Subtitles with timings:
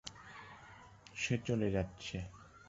[1.15, 2.17] সে চলে যাচ্ছে!